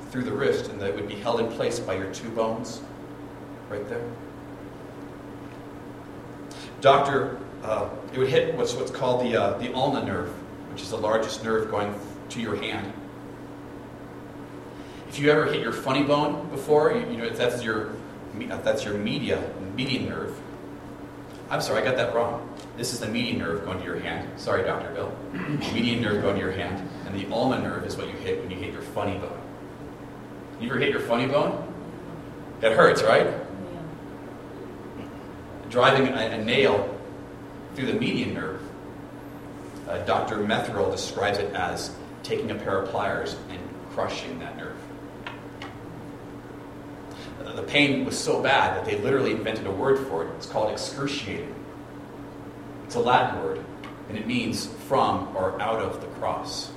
through 0.10 0.24
the 0.24 0.32
wrist, 0.32 0.70
and 0.70 0.82
that 0.82 0.94
would 0.96 1.08
be 1.08 1.16
held 1.16 1.40
in 1.40 1.52
place 1.52 1.80
by 1.80 1.96
your 1.96 2.12
two 2.14 2.30
bones 2.30 2.82
right 3.70 3.88
there. 3.90 4.04
Dr. 6.82 7.38
uh, 7.64 7.90
it 8.12 8.20
would 8.20 8.30
hit 8.30 8.56
what's, 8.56 8.74
what's 8.74 8.92
called 8.92 9.26
the, 9.26 9.42
uh, 9.42 9.58
the 9.58 9.74
ulna 9.74 10.04
nerve, 10.06 10.30
which 10.72 10.82
is 10.82 10.90
the 10.90 10.98
largest 10.98 11.44
nerve 11.44 11.72
going 11.72 11.96
to 12.30 12.42
your 12.42 12.56
hand. 12.56 12.92
If 15.08 15.20
you 15.20 15.32
ever 15.32 15.46
hit 15.46 15.62
your 15.62 15.72
funny 15.72 16.04
bone 16.04 16.50
before, 16.50 16.92
you, 16.92 17.10
you 17.12 17.18
know 17.18 17.30
that's 17.30 17.64
your 17.64 17.94
that's 18.64 18.84
your 18.84 18.96
media 18.96 19.48
median 19.76 20.10
nerve. 20.10 20.36
I'm 21.52 21.62
sorry, 21.62 21.82
I 21.82 21.86
got 21.86 21.98
that 21.98 22.16
wrong. 22.16 22.50
This 22.78 22.94
is 22.94 23.00
the 23.00 23.08
median 23.08 23.38
nerve 23.38 23.64
going 23.64 23.78
to 23.78 23.86
your 23.86 24.00
hand. 24.00 24.28
Sorry, 24.40 24.64
Dr. 24.64 24.92
Bill. 24.94 25.16
median 25.74 26.02
nerve 26.02 26.24
going 26.24 26.34
to 26.34 26.42
your 26.42 26.52
hand, 26.52 26.90
and 27.06 27.16
the 27.16 27.32
ulna 27.32 27.62
nerve 27.62 27.86
is 27.86 27.96
what 27.96 28.08
you 28.08 28.14
hit 28.14 28.42
when 28.42 28.50
you 28.50 28.58
hit 28.58 28.74
your 28.74 28.82
funny 28.82 29.20
bone. 29.20 29.40
You 30.60 30.70
ever 30.70 30.80
hit 30.80 30.90
your 30.90 31.02
funny 31.02 31.28
bone? 31.28 31.72
It 32.64 32.72
hurts, 32.72 33.04
right? 33.04 33.28
Yeah. 33.28 35.06
Driving 35.70 36.08
a, 36.08 36.40
a, 36.40 36.44
nail 36.44 36.93
through 37.76 37.88
the 37.88 37.94
median 37.94 38.34
nerve. 38.34 38.62
Uh, 39.88 40.00
Dr. 40.06 40.38
Metherell 40.38 40.92
describes 40.92 41.40
it 41.40 41.54
as 41.54 41.96
taking 42.24 42.52
a 42.52 42.56
pair 42.56 42.80
of 42.80 42.90
pliers 42.90 43.36
and 43.50 43.60
crushing 43.92 44.40
that 44.40 44.58
nerve. 44.58 44.78
The 47.56 47.64
pain 47.64 48.04
was 48.04 48.18
so 48.18 48.42
bad 48.42 48.76
that 48.76 48.86
they 48.86 48.98
literally 48.98 49.32
invented 49.32 49.68
a 49.68 49.72
word 49.72 50.08
for 50.08 50.26
it. 50.26 50.32
It's 50.38 50.48
called 50.48 50.72
excruciating. 50.72 51.54
It's 52.86 52.96
a 52.96 53.00
Latin 53.00 53.44
word, 53.44 53.64
and 54.10 54.18
it 54.18 54.26
means 54.26 54.68
from 54.88 55.36
or 55.36 55.60
out 55.62 55.80
of 55.80 56.02
the 56.02 56.08
cross. 56.08 56.72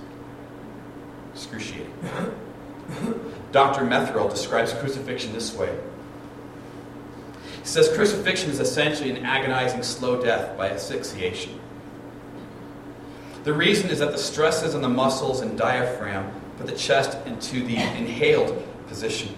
Excruciating. 1.35 1.93
Dr. 3.53 3.83
Metherell 3.83 4.29
describes 4.29 4.73
crucifixion 4.75 5.33
this 5.33 5.55
way. 5.55 5.77
He 7.67 7.73
says 7.73 7.89
crucifixion 7.89 8.49
is 8.51 8.61
essentially 8.61 9.11
an 9.11 9.27
agonizing 9.27 9.83
slow 9.83 10.23
death 10.23 10.57
by 10.57 10.71
asphyxiation. 10.71 11.59
The 13.43 13.53
reason 13.53 13.91
is 13.91 13.99
that 13.99 14.13
the 14.13 14.19
stresses 14.19 14.77
on 14.77 14.83
the 14.83 14.89
muscles 14.89 15.41
and 15.41 15.59
diaphragm 15.59 16.33
put 16.59 16.69
the 16.69 16.77
chest 16.77 17.19
into 17.27 17.65
the 17.65 17.75
inhaled 17.75 18.65
position. 18.87 19.35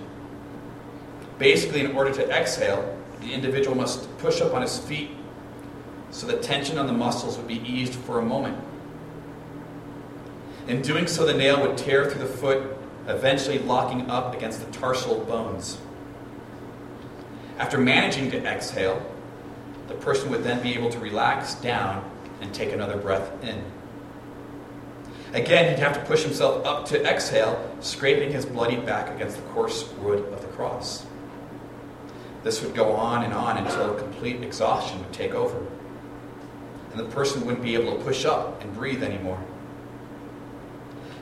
Basically, 1.39 1.81
in 1.81 1.97
order 1.97 2.13
to 2.13 2.31
exhale, 2.31 2.99
the 3.23 3.33
individual 3.33 3.75
must 3.75 4.15
push 4.19 4.43
up 4.43 4.53
on 4.53 4.61
his 4.61 4.79
feet 4.79 5.09
so 6.11 6.27
the 6.27 6.37
tension 6.37 6.77
on 6.77 6.87
the 6.87 6.93
muscles 6.93 7.39
would 7.39 7.49
be 7.49 7.63
eased 7.67 7.95
for 7.95 8.19
a 8.19 8.23
moment. 8.23 8.63
In 10.67 10.83
doing 10.83 11.07
so, 11.07 11.25
the 11.25 11.33
nail 11.33 11.63
would 11.67 11.79
tear 11.79 12.11
through 12.11 12.27
the 12.27 12.31
foot, 12.31 12.77
eventually 13.07 13.59
locking 13.61 14.11
up 14.11 14.35
against 14.35 14.61
the 14.61 14.71
tarsal 14.71 15.25
bones. 15.25 15.79
After 17.59 17.79
managing 17.79 18.31
to 18.31 18.45
exhale, 18.45 19.05
the 19.89 19.95
person 19.95 20.31
would 20.31 20.45
then 20.45 20.63
be 20.63 20.75
able 20.75 20.91
to 20.91 20.99
relax 20.99 21.55
down 21.57 22.09
and 22.41 22.55
take 22.55 22.73
another 22.73 22.97
breath 22.97 23.31
in. 23.43 23.63
Again, 25.35 25.69
he'd 25.69 25.83
have 25.83 25.95
to 25.95 26.05
push 26.07 26.23
himself 26.23 26.65
up 26.65 26.87
to 26.87 27.05
exhale, 27.05 27.71
scraping 27.81 28.33
his 28.33 28.47
bloody 28.47 28.77
back 28.77 29.15
against 29.15 29.37
the 29.37 29.43
coarse 29.51 29.89
wood 29.99 30.25
of 30.33 30.41
the 30.41 30.49
cross. 30.49 31.05
This 32.45 32.63
would 32.63 32.75
go 32.75 32.93
on 32.93 33.25
and 33.25 33.35
on 33.35 33.59
until 33.59 33.95
complete 33.95 34.43
exhaustion 34.43 35.01
would 35.01 35.13
take 35.13 35.35
over 35.35 35.61
and 36.91 37.07
the 37.07 37.15
person 37.15 37.45
wouldn't 37.45 37.63
be 37.63 37.75
able 37.75 37.97
to 37.97 38.05
push 38.05 38.25
up 38.25 38.63
and 38.63 38.75
breathe 38.75 39.03
anymore. 39.03 39.43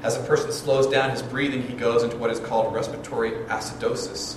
As 0.02 0.16
a 0.16 0.20
person 0.20 0.52
slows 0.52 0.86
down 0.86 1.10
his 1.10 1.22
breathing, 1.22 1.62
he 1.62 1.74
goes 1.74 2.02
into 2.02 2.16
what 2.16 2.30
is 2.30 2.38
called 2.38 2.72
respiratory 2.74 3.32
acidosis. 3.46 4.36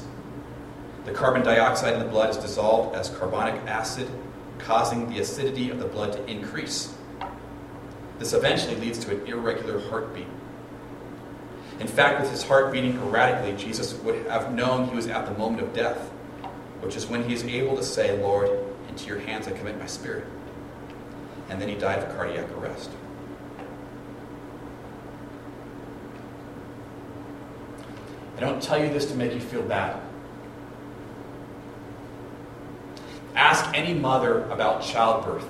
The 1.05 1.11
carbon 1.11 1.43
dioxide 1.43 1.93
in 1.93 1.99
the 1.99 2.05
blood 2.05 2.29
is 2.29 2.37
dissolved 2.37 2.95
as 2.95 3.09
carbonic 3.09 3.55
acid, 3.67 4.09
causing 4.59 5.09
the 5.09 5.19
acidity 5.19 5.69
of 5.69 5.79
the 5.79 5.85
blood 5.85 6.13
to 6.13 6.25
increase. 6.25 6.93
This 8.19 8.33
eventually 8.33 8.75
leads 8.75 8.99
to 8.99 9.11
an 9.11 9.25
irregular 9.25 9.79
heartbeat. 9.89 10.27
In 11.79 11.87
fact, 11.87 12.19
with 12.19 12.29
his 12.29 12.43
heart 12.43 12.71
beating 12.71 12.97
erratically, 12.97 13.55
Jesus 13.55 13.93
would 14.01 14.27
have 14.27 14.53
known 14.53 14.89
he 14.89 14.95
was 14.95 15.07
at 15.07 15.25
the 15.25 15.37
moment 15.37 15.63
of 15.63 15.73
death, 15.73 16.09
which 16.81 16.95
is 16.95 17.07
when 17.07 17.23
he 17.23 17.33
is 17.33 17.43
able 17.45 17.77
to 17.77 17.83
say, 17.83 18.21
Lord, 18.21 18.49
into 18.89 19.07
your 19.07 19.19
hands 19.19 19.47
I 19.47 19.51
commit 19.51 19.79
my 19.79 19.87
spirit 19.87 20.25
and 21.49 21.59
then 21.59 21.67
he 21.67 21.75
died 21.75 21.99
of 21.99 22.15
cardiac 22.15 22.49
arrest. 22.51 22.91
I 28.37 28.39
don't 28.39 28.61
tell 28.61 28.81
you 28.81 28.89
this 28.89 29.05
to 29.07 29.15
make 29.15 29.33
you 29.33 29.41
feel 29.41 29.63
bad. 29.63 29.99
Ask 33.35 33.68
any 33.79 33.93
mother 33.93 34.43
about 34.51 34.83
childbirth, 34.83 35.47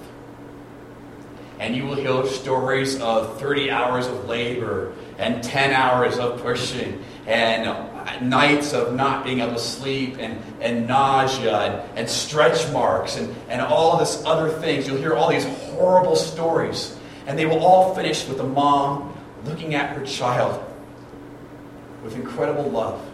and 1.60 1.76
you 1.76 1.86
will 1.86 1.96
hear 1.96 2.26
stories 2.26 3.02
of 3.02 3.40
30 3.40 3.72
hours 3.72 4.08
of 4.08 4.26
labor 4.26 4.94
and 5.18 5.44
10 5.44 5.74
hours 5.74 6.18
of 6.18 6.42
pushing 6.42 7.04
and 7.28 7.66
nights 8.22 8.74
of 8.74 8.96
not 8.96 9.24
being 9.24 9.40
able 9.40 9.54
to 9.54 9.60
sleep 9.60 10.18
and, 10.20 10.42
and 10.62 10.88
nausea 10.88 11.58
and, 11.58 11.98
and 11.98 12.10
stretch 12.10 12.72
marks 12.72 13.18
and, 13.18 13.36
and 13.50 13.62
all 13.62 13.98
this 13.98 14.24
other 14.26 14.50
things. 14.50 14.88
You'll 14.88 14.98
hear 14.98 15.14
all 15.14 15.30
these 15.30 15.46
horrible 15.46 16.16
stories. 16.16 16.98
And 17.28 17.38
they 17.38 17.46
will 17.46 17.60
all 17.60 17.94
finish 17.94 18.28
with 18.28 18.40
a 18.40 18.44
mom 18.44 19.16
looking 19.46 19.76
at 19.76 19.96
her 19.96 20.06
child 20.06 20.64
with 22.04 22.16
incredible 22.16 22.70
love. 22.70 23.06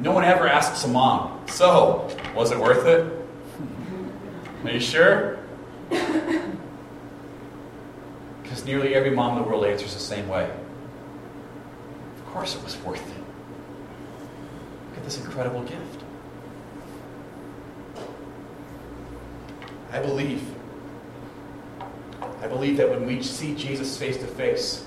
No 0.00 0.12
one 0.12 0.24
ever 0.24 0.48
asks 0.48 0.84
a 0.84 0.88
mom, 0.88 1.42
So, 1.46 2.08
was 2.34 2.50
it 2.50 2.58
worth 2.58 2.86
it? 2.86 3.10
Are 4.64 4.70
you 4.70 4.80
sure? 4.80 5.38
Because 8.42 8.64
nearly 8.64 8.94
every 8.94 9.10
mom 9.10 9.36
in 9.36 9.42
the 9.42 9.48
world 9.48 9.64
answers 9.64 9.94
the 9.94 10.00
same 10.00 10.28
way 10.28 10.50
Of 12.16 12.26
course 12.26 12.54
it 12.56 12.64
was 12.64 12.76
worth 12.78 13.00
it. 13.00 13.24
Look 14.88 14.98
at 14.98 15.04
this 15.04 15.18
incredible 15.18 15.62
gift. 15.62 16.02
I 19.92 20.00
believe. 20.00 20.42
I 22.42 22.48
believe 22.48 22.76
that 22.78 22.90
when 22.90 23.06
we 23.06 23.22
see 23.22 23.54
Jesus 23.54 23.96
face 23.96 24.16
to 24.18 24.26
face 24.26 24.86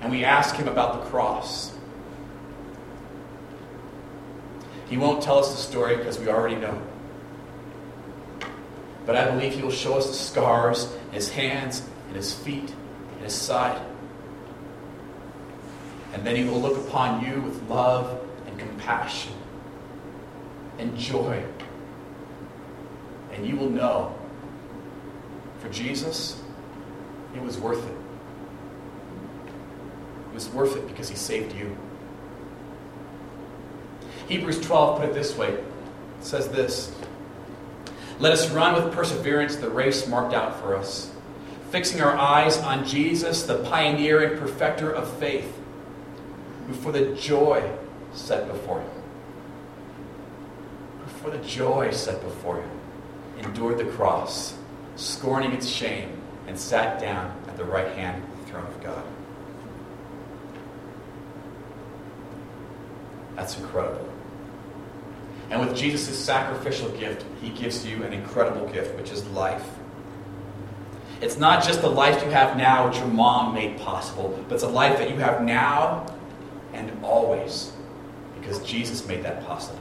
and 0.00 0.10
we 0.10 0.24
ask 0.24 0.54
him 0.56 0.68
about 0.68 1.02
the 1.02 1.10
cross, 1.10 1.75
he 4.88 4.96
won't 4.96 5.22
tell 5.22 5.38
us 5.38 5.50
the 5.50 5.60
story 5.60 5.96
because 5.96 6.18
we 6.18 6.28
already 6.28 6.56
know. 6.56 6.80
But 9.04 9.16
I 9.16 9.30
believe 9.30 9.54
he 9.54 9.62
will 9.62 9.70
show 9.70 9.94
us 9.94 10.08
the 10.08 10.14
scars 10.14 10.92
in 11.08 11.14
his 11.14 11.30
hands 11.30 11.88
and 12.08 12.16
his 12.16 12.34
feet 12.34 12.74
and 13.12 13.22
his 13.22 13.34
side. 13.34 13.80
And 16.12 16.26
then 16.26 16.36
he 16.36 16.44
will 16.44 16.60
look 16.60 16.76
upon 16.88 17.24
you 17.24 17.40
with 17.42 17.62
love 17.68 18.20
and 18.46 18.58
compassion 18.58 19.32
and 20.78 20.96
joy. 20.96 21.44
And 23.32 23.46
you 23.46 23.56
will 23.56 23.70
know 23.70 24.16
for 25.60 25.68
Jesus, 25.68 26.40
it 27.34 27.42
was 27.42 27.58
worth 27.58 27.84
it. 27.84 27.96
It 30.30 30.34
was 30.34 30.48
worth 30.50 30.76
it 30.76 30.86
because 30.86 31.08
he 31.08 31.16
saved 31.16 31.54
you. 31.54 31.76
Hebrews 34.28 34.60
12 34.60 35.00
put 35.00 35.08
it 35.10 35.14
this 35.14 35.36
way. 35.36 35.50
It 35.50 35.64
says 36.20 36.48
this. 36.48 36.92
Let 38.18 38.32
us 38.32 38.50
run 38.50 38.82
with 38.82 38.92
perseverance 38.94 39.56
the 39.56 39.70
race 39.70 40.06
marked 40.08 40.34
out 40.34 40.58
for 40.60 40.74
us, 40.74 41.12
fixing 41.70 42.00
our 42.00 42.16
eyes 42.16 42.58
on 42.58 42.84
Jesus, 42.86 43.42
the 43.44 43.58
pioneer 43.64 44.24
and 44.24 44.40
perfecter 44.40 44.90
of 44.90 45.12
faith 45.18 45.52
for 46.80 46.92
the 46.92 47.14
joy 47.14 47.70
set 48.12 48.48
before 48.48 48.80
him, 48.80 48.90
for 51.22 51.30
the 51.30 51.38
joy 51.38 51.90
set 51.92 52.20
before 52.22 52.60
him, 52.60 52.70
endured 53.38 53.78
the 53.78 53.84
cross, 53.84 54.56
scorning 54.96 55.52
its 55.52 55.68
shame, 55.68 56.10
and 56.46 56.58
sat 56.58 57.00
down 57.00 57.36
at 57.48 57.56
the 57.56 57.64
right 57.64 57.94
hand 57.96 58.22
of 58.22 58.40
the 58.40 58.50
throne 58.50 58.66
of 58.66 58.82
God. 58.82 59.04
That's 63.36 63.58
incredible. 63.58 64.15
And 65.50 65.60
with 65.60 65.76
Jesus' 65.76 66.18
sacrificial 66.18 66.90
gift, 66.90 67.24
he 67.40 67.50
gives 67.50 67.86
you 67.86 68.02
an 68.02 68.12
incredible 68.12 68.66
gift, 68.68 68.96
which 68.96 69.10
is 69.10 69.24
life. 69.28 69.66
It's 71.20 71.38
not 71.38 71.64
just 71.64 71.80
the 71.80 71.88
life 71.88 72.22
you 72.22 72.30
have 72.30 72.56
now, 72.56 72.88
which 72.88 72.98
your 72.98 73.06
mom 73.06 73.54
made 73.54 73.78
possible, 73.78 74.38
but 74.48 74.54
it's 74.54 74.64
a 74.64 74.68
life 74.68 74.98
that 74.98 75.10
you 75.10 75.16
have 75.16 75.42
now 75.42 76.12
and 76.72 76.92
always 77.02 77.72
because 78.38 78.62
Jesus 78.62 79.06
made 79.06 79.24
that 79.24 79.44
possible. 79.46 79.80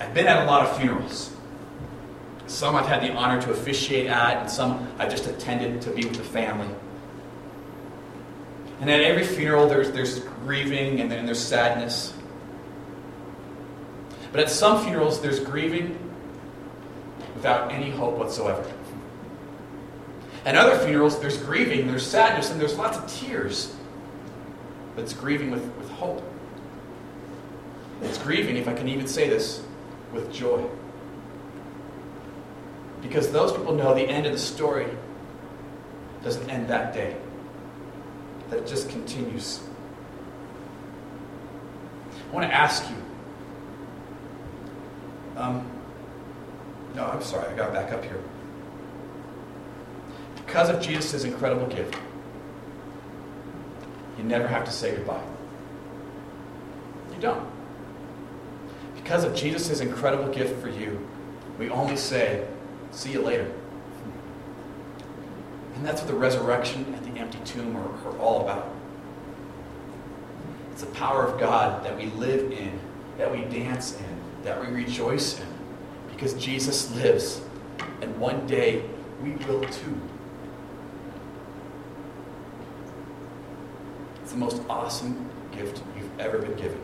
I've 0.00 0.12
been 0.12 0.26
at 0.26 0.42
a 0.42 0.46
lot 0.46 0.66
of 0.66 0.76
funerals. 0.78 1.32
Some 2.46 2.76
I've 2.76 2.86
had 2.86 3.02
the 3.02 3.12
honor 3.12 3.40
to 3.42 3.50
officiate 3.50 4.06
at, 4.06 4.38
and 4.38 4.50
some 4.50 4.88
I've 4.98 5.10
just 5.10 5.26
attended 5.26 5.80
to 5.82 5.90
be 5.90 6.04
with 6.04 6.16
the 6.16 6.24
family. 6.24 6.68
And 8.80 8.90
at 8.90 9.00
every 9.00 9.24
funeral, 9.24 9.68
there's, 9.68 9.90
there's 9.92 10.20
grieving 10.44 11.00
and 11.00 11.10
then 11.10 11.24
there's 11.24 11.42
sadness. 11.42 12.12
But 14.36 14.44
at 14.44 14.50
some 14.50 14.84
funerals, 14.84 15.22
there's 15.22 15.40
grieving 15.40 15.98
without 17.34 17.72
any 17.72 17.88
hope 17.88 18.18
whatsoever. 18.18 18.70
At 20.44 20.56
other 20.56 20.78
funerals, 20.84 21.18
there's 21.18 21.38
grieving, 21.38 21.86
there's 21.86 22.06
sadness, 22.06 22.50
and 22.50 22.60
there's 22.60 22.76
lots 22.76 22.98
of 22.98 23.10
tears. 23.10 23.74
But 24.94 25.04
it's 25.04 25.14
grieving 25.14 25.50
with, 25.50 25.64
with 25.76 25.90
hope. 25.92 26.22
It's 28.02 28.18
grieving, 28.18 28.58
if 28.58 28.68
I 28.68 28.74
can 28.74 28.88
even 28.88 29.06
say 29.08 29.26
this, 29.26 29.64
with 30.12 30.30
joy. 30.30 30.66
Because 33.00 33.32
those 33.32 33.52
people 33.52 33.72
know 33.72 33.94
the 33.94 34.02
end 34.02 34.26
of 34.26 34.32
the 34.32 34.38
story 34.38 34.90
doesn't 36.22 36.50
end 36.50 36.68
that 36.68 36.92
day, 36.92 37.16
that 38.50 38.66
just 38.66 38.90
continues. 38.90 39.60
I 42.30 42.34
want 42.34 42.46
to 42.46 42.54
ask 42.54 42.86
you. 42.90 42.96
Um, 45.36 45.70
no, 46.94 47.04
I'm 47.04 47.22
sorry, 47.22 47.52
I 47.52 47.56
got 47.56 47.72
back 47.72 47.92
up 47.92 48.02
here. 48.02 48.20
Because 50.46 50.70
of 50.70 50.80
Jesus' 50.80 51.24
incredible 51.24 51.66
gift, 51.66 51.96
you 54.16 54.24
never 54.24 54.48
have 54.48 54.64
to 54.64 54.70
say 54.70 54.96
goodbye. 54.96 55.22
You 57.14 57.20
don't. 57.20 57.46
Because 58.94 59.24
of 59.24 59.34
Jesus' 59.34 59.80
incredible 59.80 60.32
gift 60.32 60.60
for 60.62 60.68
you, 60.68 61.06
we 61.58 61.68
only 61.68 61.96
say, 61.96 62.46
see 62.90 63.12
you 63.12 63.20
later. 63.20 63.52
And 65.74 65.84
that's 65.84 66.00
what 66.00 66.08
the 66.08 66.16
resurrection 66.16 66.94
and 66.94 67.14
the 67.14 67.20
empty 67.20 67.38
tomb 67.44 67.76
are, 67.76 68.08
are 68.08 68.18
all 68.18 68.40
about. 68.40 68.72
It's 70.72 70.82
the 70.82 70.90
power 70.92 71.24
of 71.24 71.38
God 71.38 71.84
that 71.84 71.96
we 71.96 72.06
live 72.06 72.50
in, 72.50 72.78
that 73.18 73.30
we 73.30 73.42
dance 73.44 73.98
in, 73.98 74.15
that 74.46 74.60
we 74.60 74.68
rejoice 74.68 75.40
in, 75.40 75.46
because 76.08 76.34
Jesus 76.34 76.94
lives. 76.94 77.40
And 78.00 78.16
one 78.16 78.46
day 78.46 78.84
we 79.20 79.32
will 79.32 79.62
too. 79.62 80.00
It's 84.22 84.30
the 84.30 84.38
most 84.38 84.62
awesome 84.70 85.28
gift 85.50 85.82
you've 85.98 86.20
ever 86.20 86.38
been 86.38 86.54
given. 86.54 86.80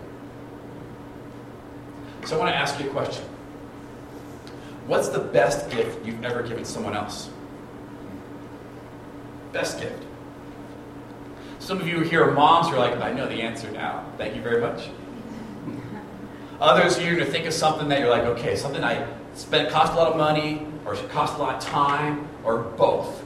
So 2.26 2.34
I 2.34 2.40
want 2.40 2.50
to 2.50 2.56
ask 2.56 2.80
you 2.80 2.90
a 2.90 2.92
question. 2.92 3.24
What's 4.88 5.08
the 5.08 5.20
best 5.20 5.70
gift 5.70 6.04
you've 6.04 6.24
ever 6.24 6.42
given 6.42 6.64
someone 6.64 6.96
else? 6.96 7.30
Best 9.52 9.78
gift. 9.78 10.02
Some 11.60 11.80
of 11.80 11.86
you 11.86 12.00
here 12.00 12.24
are 12.24 12.32
moms 12.32 12.68
who 12.68 12.74
are 12.74 12.78
like, 12.80 13.00
I 13.00 13.12
know 13.12 13.28
the 13.28 13.40
answer 13.40 13.70
now. 13.70 14.04
Thank 14.18 14.34
you 14.34 14.42
very 14.42 14.60
much. 14.60 14.88
Others, 16.62 17.00
you're 17.02 17.16
going 17.16 17.26
to 17.26 17.32
think 17.32 17.46
of 17.46 17.52
something 17.52 17.88
that 17.88 17.98
you're 17.98 18.08
like, 18.08 18.22
okay, 18.22 18.54
something 18.54 18.84
I 18.84 19.04
spent, 19.34 19.68
cost 19.68 19.94
a 19.94 19.96
lot 19.96 20.12
of 20.12 20.16
money, 20.16 20.64
or 20.84 20.94
cost 20.94 21.34
a 21.36 21.38
lot 21.38 21.56
of 21.56 21.60
time, 21.60 22.28
or 22.44 22.58
both. 22.58 23.24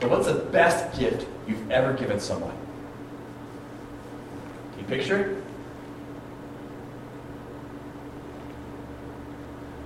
But 0.00 0.10
what's 0.10 0.26
the 0.26 0.34
best 0.34 0.98
gift 1.00 1.26
you've 1.48 1.70
ever 1.70 1.94
given 1.94 2.20
someone? 2.20 2.54
Can 4.72 4.80
you 4.80 4.84
picture 4.84 5.16
it? 5.16 5.44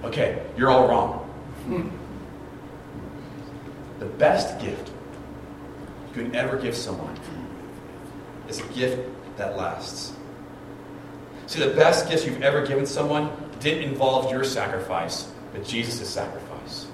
Okay, 0.03 0.45
you're 0.57 0.71
all 0.71 0.89
wrong. 0.89 1.25
The 4.01 4.07
best 4.07 4.59
gift 4.61 4.91
you 6.17 6.25
can 6.25 6.35
ever 6.35 6.57
give 6.57 6.75
someone 6.75 7.17
is 8.49 8.59
a 8.59 8.67
gift 8.73 9.09
that 9.37 9.57
lasts. 9.57 10.18
See, 11.49 11.61
the 11.61 11.75
best 11.75 12.11
gifts 12.11 12.27
you've 12.27 12.43
ever 12.43 12.67
given 12.67 12.85
someone 12.85 13.31
didn't 13.59 13.83
involve 13.83 14.31
your 14.31 14.45
sacrifice, 14.45 15.33
but 15.55 15.65
Jesus' 15.65 16.07
sacrifice. 16.07 16.87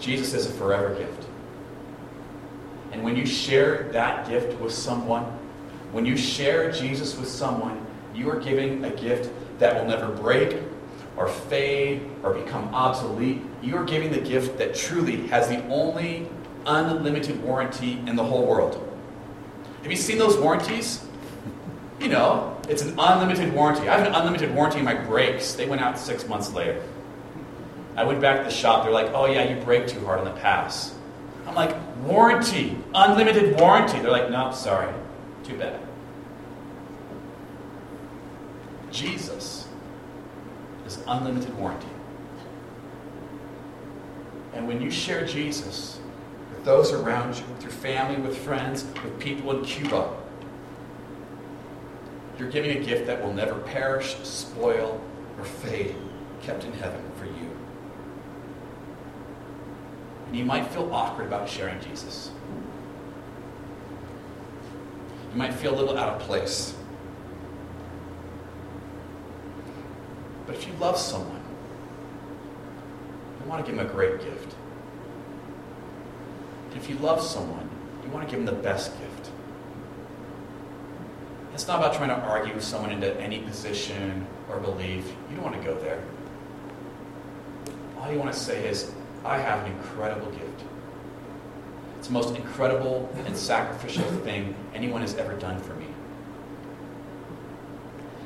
Jesus 0.00 0.34
is 0.34 0.46
a 0.46 0.50
forever 0.54 0.96
gift. 0.96 1.28
And 2.90 3.04
when 3.04 3.14
you 3.14 3.24
share 3.24 3.88
that 3.92 4.28
gift 4.28 4.60
with 4.60 4.74
someone, 4.74 5.22
when 5.92 6.04
you 6.04 6.16
share 6.16 6.72
Jesus 6.72 7.16
with 7.16 7.28
someone, 7.28 7.86
you 8.12 8.28
are 8.30 8.40
giving 8.40 8.84
a 8.84 8.90
gift 8.90 9.30
that 9.60 9.76
will 9.76 9.86
never 9.86 10.08
break 10.08 10.58
or 11.16 11.28
fade 11.28 12.10
or 12.24 12.34
become 12.34 12.74
obsolete. 12.74 13.42
You 13.62 13.76
are 13.76 13.84
giving 13.84 14.10
the 14.10 14.20
gift 14.20 14.58
that 14.58 14.74
truly 14.74 15.28
has 15.28 15.48
the 15.48 15.64
only 15.68 16.28
unlimited 16.66 17.40
warranty 17.44 17.92
in 18.08 18.16
the 18.16 18.24
whole 18.24 18.44
world. 18.44 18.88
Have 19.82 19.90
you 19.90 19.96
seen 19.96 20.18
those 20.18 20.36
warranties? 20.36 21.06
You 22.02 22.08
know, 22.08 22.60
it's 22.68 22.82
an 22.82 22.98
unlimited 22.98 23.54
warranty. 23.54 23.88
I 23.88 23.96
have 23.96 24.08
an 24.08 24.12
unlimited 24.12 24.52
warranty 24.52 24.80
on 24.80 24.84
my 24.84 24.94
brakes. 24.94 25.54
They 25.54 25.66
went 25.66 25.82
out 25.82 25.96
six 25.96 26.26
months 26.26 26.52
later. 26.52 26.82
I 27.94 28.02
went 28.02 28.20
back 28.20 28.38
to 28.38 28.44
the 28.44 28.50
shop. 28.50 28.82
They're 28.82 28.92
like, 28.92 29.12
oh, 29.14 29.26
yeah, 29.26 29.48
you 29.48 29.62
brake 29.64 29.86
too 29.86 30.04
hard 30.04 30.18
on 30.18 30.24
the 30.24 30.32
pass. 30.40 30.96
I'm 31.46 31.54
like, 31.54 31.76
warranty, 32.02 32.76
unlimited 32.92 33.60
warranty. 33.60 34.00
They're 34.00 34.10
like, 34.10 34.30
no, 34.30 34.50
sorry, 34.50 34.92
too 35.44 35.56
bad. 35.56 35.78
Jesus 38.90 39.68
is 40.84 40.98
unlimited 41.06 41.56
warranty. 41.56 41.86
And 44.54 44.66
when 44.66 44.82
you 44.82 44.90
share 44.90 45.24
Jesus, 45.24 46.00
with 46.50 46.64
those 46.64 46.92
around 46.92 47.36
you, 47.36 47.44
with 47.44 47.62
your 47.62 47.70
family, 47.70 48.20
with 48.20 48.36
friends, 48.38 48.84
with 49.04 49.20
people 49.20 49.56
in 49.56 49.64
Cuba. 49.64 50.16
You're 52.38 52.50
giving 52.50 52.76
a 52.76 52.84
gift 52.84 53.06
that 53.06 53.22
will 53.22 53.32
never 53.32 53.58
perish, 53.60 54.16
spoil, 54.22 55.00
or 55.38 55.44
fade, 55.44 55.96
kept 56.42 56.64
in 56.64 56.72
heaven 56.72 57.02
for 57.16 57.26
you. 57.26 57.50
And 60.26 60.36
you 60.36 60.44
might 60.44 60.66
feel 60.68 60.92
awkward 60.92 61.26
about 61.26 61.48
sharing 61.48 61.80
Jesus. 61.80 62.30
You 65.32 65.38
might 65.38 65.54
feel 65.54 65.74
a 65.74 65.78
little 65.78 65.96
out 65.96 66.14
of 66.14 66.20
place. 66.20 66.74
But 70.46 70.56
if 70.56 70.66
you 70.66 70.72
love 70.74 70.98
someone, 70.98 71.40
you 73.40 73.48
want 73.48 73.64
to 73.64 73.70
give 73.70 73.78
them 73.78 73.86
a 73.86 73.90
great 73.90 74.20
gift. 74.20 74.54
If 76.74 76.88
you 76.88 76.96
love 76.96 77.22
someone, 77.22 77.68
you 78.04 78.10
want 78.10 78.28
to 78.28 78.34
give 78.34 78.44
them 78.44 78.54
the 78.54 78.62
best 78.62 78.98
gift. 78.98 79.11
It's 81.62 81.68
not 81.68 81.78
about 81.78 81.94
trying 81.94 82.08
to 82.08 82.16
argue 82.16 82.60
someone 82.60 82.90
into 82.90 83.16
any 83.20 83.38
position 83.38 84.26
or 84.50 84.58
belief. 84.58 85.06
You 85.30 85.36
don't 85.36 85.44
want 85.44 85.56
to 85.56 85.62
go 85.62 85.78
there. 85.78 86.02
All 87.96 88.10
you 88.10 88.18
want 88.18 88.32
to 88.32 88.36
say 88.36 88.66
is, 88.66 88.90
I 89.24 89.38
have 89.38 89.64
an 89.64 89.70
incredible 89.70 90.28
gift. 90.32 90.64
It's 91.98 92.08
the 92.08 92.14
most 92.14 92.34
incredible 92.34 93.08
and 93.14 93.36
sacrificial 93.36 94.02
thing 94.24 94.56
anyone 94.74 95.02
has 95.02 95.14
ever 95.14 95.34
done 95.34 95.60
for 95.60 95.74
me. 95.74 95.86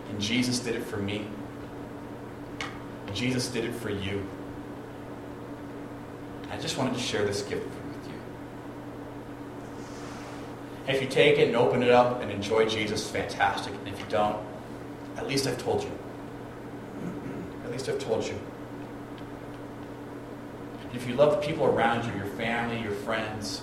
And 0.08 0.18
Jesus 0.18 0.58
did 0.58 0.74
it 0.74 0.84
for 0.84 0.96
me. 0.96 1.26
Jesus 3.12 3.48
did 3.48 3.66
it 3.66 3.74
for 3.74 3.90
you. 3.90 4.26
I 6.50 6.56
just 6.56 6.78
wanted 6.78 6.94
to 6.94 7.00
share 7.00 7.26
this 7.26 7.42
gift 7.42 7.66
and 7.66 7.86
if 10.88 11.02
you 11.02 11.08
take 11.08 11.38
it 11.38 11.48
and 11.48 11.56
open 11.56 11.82
it 11.82 11.90
up 11.90 12.22
and 12.22 12.30
enjoy 12.30 12.66
Jesus, 12.66 13.10
fantastic. 13.10 13.74
And 13.74 13.88
if 13.88 13.98
you 13.98 14.06
don't, 14.08 14.38
at 15.16 15.26
least 15.26 15.46
I've 15.46 15.58
told 15.58 15.82
you. 15.82 15.90
At 17.64 17.72
least 17.72 17.88
I've 17.88 17.98
told 17.98 18.24
you. 18.26 18.38
if 20.94 21.06
you 21.06 21.14
love 21.14 21.30
the 21.32 21.46
people 21.46 21.66
around 21.66 22.06
you, 22.06 22.16
your 22.16 22.32
family, 22.36 22.80
your 22.80 22.92
friends, 22.92 23.62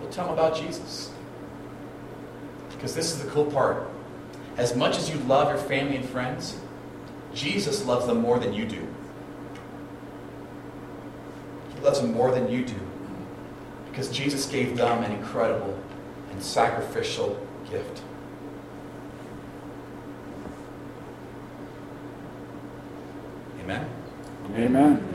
well, 0.00 0.10
tell 0.10 0.26
them 0.26 0.34
about 0.34 0.56
Jesus. 0.56 1.10
Because 2.70 2.94
this 2.94 3.12
is 3.12 3.22
the 3.22 3.30
cool 3.30 3.44
part. 3.44 3.86
As 4.56 4.74
much 4.74 4.96
as 4.96 5.10
you 5.10 5.16
love 5.20 5.48
your 5.48 5.58
family 5.58 5.96
and 5.96 6.08
friends, 6.08 6.56
Jesus 7.34 7.84
loves 7.84 8.06
them 8.06 8.20
more 8.20 8.38
than 8.38 8.54
you 8.54 8.64
do. 8.64 8.86
He 11.74 11.80
loves 11.80 12.00
them 12.00 12.12
more 12.12 12.30
than 12.30 12.50
you 12.50 12.64
do. 12.64 12.89
Because 13.90 14.10
Jesus 14.10 14.46
gave 14.46 14.76
them 14.76 15.02
an 15.02 15.12
incredible 15.12 15.78
and 16.30 16.42
sacrificial 16.42 17.44
gift. 17.70 18.02
Amen? 23.62 23.88
Amen. 24.54 25.06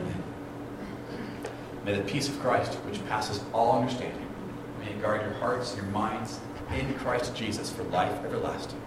May 1.84 1.94
the 1.94 2.02
peace 2.02 2.28
of 2.28 2.38
Christ, 2.40 2.74
which 2.74 3.04
passes 3.06 3.42
all 3.52 3.78
understanding, 3.78 4.26
may 4.80 4.90
it 4.90 5.00
guard 5.00 5.22
your 5.22 5.34
hearts 5.34 5.72
and 5.74 5.82
your 5.82 5.90
minds 5.92 6.40
in 6.74 6.92
Christ 6.94 7.34
Jesus 7.36 7.70
for 7.70 7.84
life 7.84 8.24
everlasting. 8.24 8.80